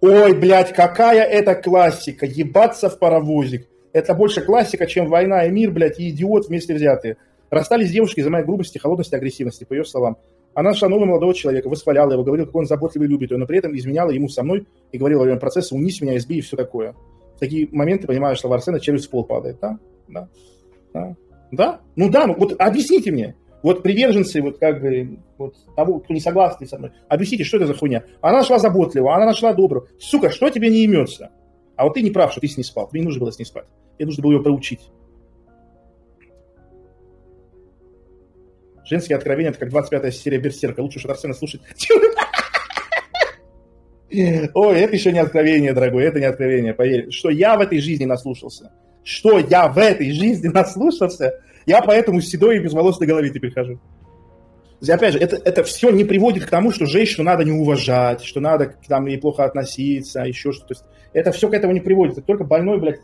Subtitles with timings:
[0.00, 3.66] Ой, блядь, какая это классика, ебаться в паровозик.
[3.92, 7.16] Это больше классика, чем «Война и мир», блядь, и «Идиот» вместе взятые.
[7.50, 10.18] Расстались девушки из-за моей грубости, холодности, агрессивности, по ее словам.
[10.54, 13.58] Она нашла нового молодого человека, восхваляла его, говорила, как он заботливый любит ее, но при
[13.58, 16.56] этом изменяла ему со мной и говорила во время процесса «унись меня, избей» и все
[16.56, 16.94] такое.
[17.36, 19.58] В такие моменты, понимаешь, что Арсена в пол падает.
[19.60, 19.78] Да?
[20.08, 20.28] Да.
[20.92, 21.16] Да.
[21.50, 21.80] Да?
[21.96, 23.34] Ну да, ну вот объясните мне.
[23.62, 27.66] Вот приверженцы, вот как бы, вот того, кто не согласны со мной, объясните, что это
[27.66, 28.04] за хуйня.
[28.20, 29.88] Она нашла заботливого, она нашла доброго.
[29.98, 31.30] Сука, что тебе не имется?
[31.76, 32.88] А вот ты не прав, что ты с ней спал.
[32.88, 33.66] Тебе не нужно было с ней спать.
[33.96, 34.80] Тебе нужно было ее проучить.
[38.84, 40.80] Женские откровения, это как 25-я серия Берсерка.
[40.80, 41.60] Лучше уж Арсена слушать.
[44.10, 47.10] Ой, это еще не откровение, дорогой, это не откровение, поверь.
[47.10, 48.72] Что я в этой жизни наслушался.
[49.04, 53.52] Что я в этой жизни наслушался, я поэтому седой и без волос на голове теперь
[53.52, 53.78] хожу.
[54.88, 58.40] Опять же, это, это все не приводит к тому, что женщину надо не уважать, что
[58.40, 60.68] надо к там ей плохо относиться, еще что-то.
[60.68, 62.12] То есть это все к этому не приводит.
[62.16, 63.00] Это только больной, блядь,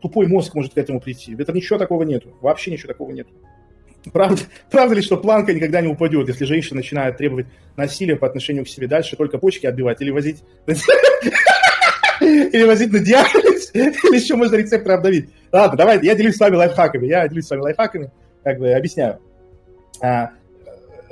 [0.00, 1.36] тупой мозг может к этому прийти.
[1.38, 2.36] Это ничего такого нету.
[2.40, 3.30] Вообще ничего такого нету.
[4.12, 8.64] Правда, правда ли, что планка никогда не упадет, если женщина начинает требовать насилия по отношению
[8.64, 10.42] к себе дальше, только почки отбивать или возить
[12.48, 15.30] или возить на диализ, или еще можно рецепторы обдавить.
[15.52, 18.10] Ладно, давайте, я делюсь с вами лайфхаками, я делюсь с вами лайфхаками,
[18.42, 19.18] как бы объясняю.
[20.00, 20.30] А,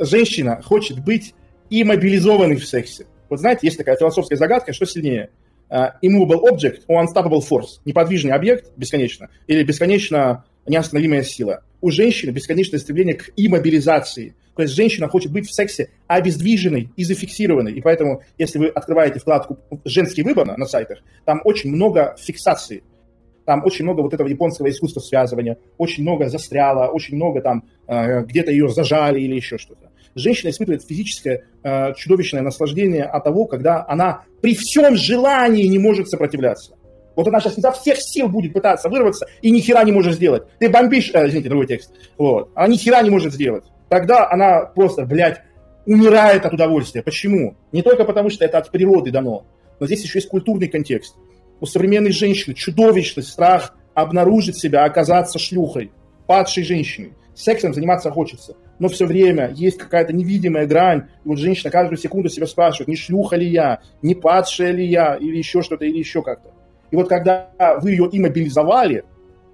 [0.00, 1.34] женщина хочет быть
[1.70, 3.06] иммобилизованной в сексе.
[3.28, 5.30] Вот знаете, есть такая философская загадка, что сильнее?
[5.68, 7.80] Uh, immovable object or unstoppable force.
[7.84, 11.64] Неподвижный объект бесконечно или бесконечно неостановимая сила.
[11.80, 14.36] У женщины бесконечное стремление к иммобилизации.
[14.56, 17.72] То есть женщина хочет быть в сексе обездвиженной и зафиксированной.
[17.74, 22.82] И поэтому, если вы открываете вкладку «Женский выбор» на сайтах, там очень много фиксации.
[23.44, 28.22] Там очень много вот этого японского искусства связывания, очень много застряло, очень много там э,
[28.22, 29.90] где-то ее зажали или еще что-то.
[30.16, 36.08] Женщина испытывает физическое э, чудовищное наслаждение от того, когда она при всем желании не может
[36.08, 36.74] сопротивляться.
[37.14, 40.44] Вот она сейчас изо всех сил будет пытаться вырваться и ни хера не может сделать.
[40.58, 41.92] Ты бомбишь, э, извините, другой текст.
[42.18, 42.50] Вот.
[42.54, 43.64] Она ни хера не может сделать.
[43.88, 45.42] Тогда она просто, блядь,
[45.86, 47.02] умирает от удовольствия.
[47.02, 47.56] Почему?
[47.72, 49.46] Не только потому, что это от природы дано,
[49.78, 51.16] но здесь еще есть культурный контекст.
[51.60, 55.92] У современной женщины чудовищный страх обнаружить себя, оказаться шлюхой,
[56.26, 57.12] падшей женщиной.
[57.34, 61.08] Сексом заниматься хочется, но все время есть какая-то невидимая грань.
[61.24, 65.16] И вот женщина каждую секунду себя спрашивает, не шлюха ли я, не падшая ли я,
[65.16, 66.50] или еще что-то, или еще как-то.
[66.90, 67.50] И вот когда
[67.82, 69.04] вы ее иммобилизовали,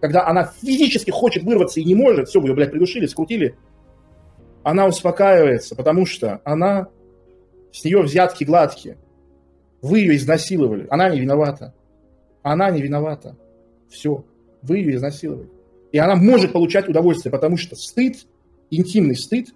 [0.00, 3.56] когда она физически хочет вырваться и не может, все, вы ее, блядь, придушили, скрутили,
[4.62, 6.88] она успокаивается, потому что она,
[7.72, 8.98] с нее взятки гладкие.
[9.80, 11.74] Вы ее изнасиловали, она не виновата.
[12.42, 13.36] Она не виновата.
[13.88, 14.24] Все,
[14.62, 15.48] вы ее изнасиловали.
[15.90, 18.26] И она может получать удовольствие, потому что стыд,
[18.70, 19.48] интимный стыд,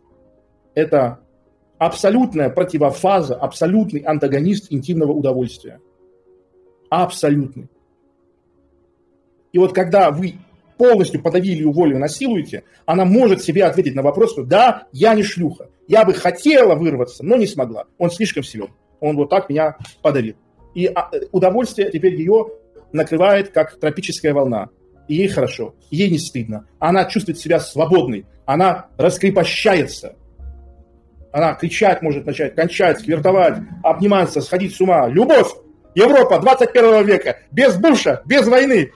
[0.74, 1.20] это
[1.78, 5.80] абсолютная противофаза, абсолютный антагонист интимного удовольствия.
[6.90, 7.68] Абсолютный.
[9.52, 10.34] И вот когда вы
[10.76, 15.22] полностью подавили ее волю, насилуете, она может себе ответить на вопрос, что да, я не
[15.22, 15.68] шлюха.
[15.88, 17.84] Я бы хотела вырваться, но не смогла.
[17.98, 18.70] Он слишком силен.
[19.00, 20.36] Он вот так меня подавил.
[20.74, 22.48] И а, удовольствие теперь ее
[22.92, 24.68] накрывает, как тропическая волна.
[25.08, 26.66] И ей хорошо, ей не стыдно.
[26.78, 28.26] Она чувствует себя свободной.
[28.44, 30.16] Она раскрепощается.
[31.32, 35.06] Она кричать может начать, кончать, сквертовать, обниматься, сходить с ума.
[35.08, 35.52] Любовь!
[35.94, 37.38] Европа 21 века.
[37.50, 38.90] Без Буша, без войны.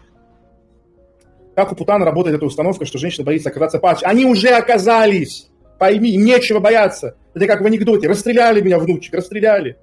[1.55, 4.09] Как у Путана работает эта установка, что женщина боится оказаться падшей?
[4.09, 5.49] Они уже оказались.
[5.79, 7.17] Пойми, им нечего бояться.
[7.35, 8.09] Это как в анекдоте.
[8.09, 9.77] Расстреляли меня, внучек, расстреляли.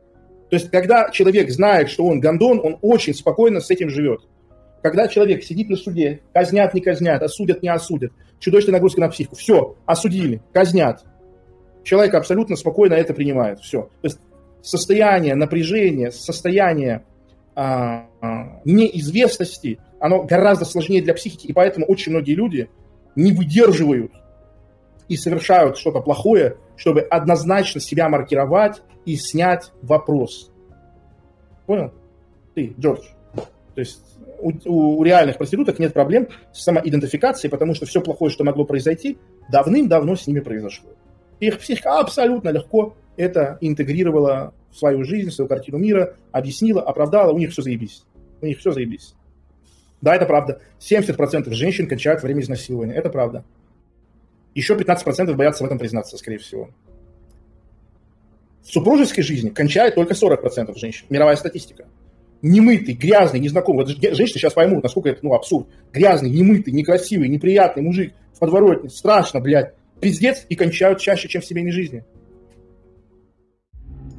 [0.50, 4.22] То есть, когда человек знает, что он гондон, он очень спокойно с этим живет.
[4.82, 9.36] Когда человек сидит на суде, казнят, не казнят, осудят, не осудят, чудовищная нагрузка на психику,
[9.36, 11.04] все, осудили, казнят.
[11.84, 13.90] Человек абсолютно спокойно это принимает, все.
[14.02, 14.20] То есть
[14.62, 17.04] состояние напряжения, состояние
[17.56, 22.70] а, а, неизвестности, оно гораздо сложнее для психики, и поэтому очень многие люди
[23.16, 24.12] не выдерживают
[25.08, 30.52] и совершают что-то плохое, чтобы однозначно себя маркировать и снять вопрос.
[31.66, 31.94] Понял?
[32.54, 33.04] Ты, Джордж.
[33.76, 34.02] То есть
[34.40, 34.52] у,
[35.00, 39.18] у реальных проституток нет проблем с самоидентификацией, потому что все плохое, что могло произойти,
[39.52, 40.90] давным-давно с ними произошло.
[41.40, 47.32] Их психика абсолютно легко это интегрировала в свою жизнь, в свою картину мира, объяснила, оправдала,
[47.32, 48.04] у них все заебись.
[48.42, 49.16] У них все заебись.
[50.02, 50.62] Да, это правда.
[50.80, 52.94] 70% женщин кончают во время изнасилования.
[52.94, 53.44] Это правда.
[54.54, 56.70] Еще 15% боятся в этом признаться, скорее всего.
[58.64, 61.06] В супружеской жизни кончает только 40% женщин.
[61.10, 61.86] Мировая статистика.
[62.42, 63.86] Немытый, грязный, незнакомый.
[63.86, 65.68] Вот женщины сейчас поймут, насколько это ну, абсурд.
[65.92, 68.90] Грязный, немытый, некрасивый, неприятный мужик в подворотне.
[68.90, 69.74] Страшно, блядь.
[70.00, 72.04] Пиздец и кончают чаще, чем в семейной жизни.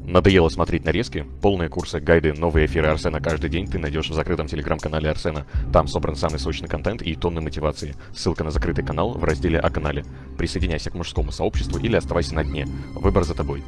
[0.09, 1.27] Надоело смотреть нарезки?
[1.43, 5.47] Полные курсы, гайды, новые эфиры Арсена каждый день ты найдешь в закрытом телеграм-канале Арсена.
[5.71, 7.95] Там собран самый сочный контент и тонны мотивации.
[8.17, 10.07] Ссылка на закрытый канал в разделе о канале.
[10.39, 12.67] Присоединяйся к мужскому сообществу или оставайся на дне.
[12.95, 13.63] Выбор за тобой.